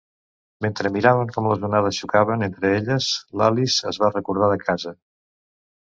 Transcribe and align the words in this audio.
Mentre 0.65 0.91
miraven 0.95 1.29
com 1.35 1.49
les 1.51 1.61
onades 1.69 2.01
xocaven 2.03 2.47
entre 2.49 2.73
elles, 2.81 3.13
l'Alice 3.43 3.79
es 3.95 4.05
va 4.07 4.15
recordar 4.19 4.53
de 4.57 4.63
casa. 4.69 4.99